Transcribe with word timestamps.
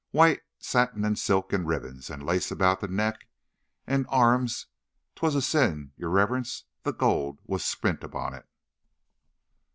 White 0.09 0.41
satin 0.57 1.05
and 1.05 1.15
silk 1.19 1.53
and 1.53 1.67
ribbons, 1.67 2.09
and 2.09 2.25
lace 2.25 2.49
about 2.49 2.79
the 2.81 2.87
neck 2.87 3.27
and 3.85 4.07
arrums—'twas 4.11 5.35
a 5.35 5.43
sin, 5.43 5.91
yer 5.95 6.09
reverence, 6.09 6.63
the 6.81 6.91
gold 6.91 7.39
was 7.45 7.63
spint 7.63 8.03
upon 8.03 8.33
it." 8.33 8.47